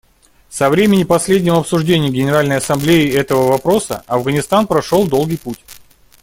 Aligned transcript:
Со 0.49 0.71
времени 0.71 1.03
последнего 1.03 1.59
обсуждения 1.59 2.09
Генеральной 2.09 2.57
Ассамблеей 2.57 3.15
этого 3.15 3.49
вопроса 3.49 4.03
Афганистан 4.07 4.65
прошел 4.65 5.07
долгий 5.07 5.37
путь. 5.37 5.59